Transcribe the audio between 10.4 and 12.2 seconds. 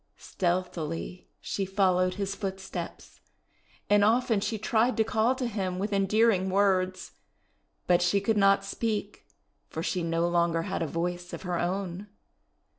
had a voice of her own.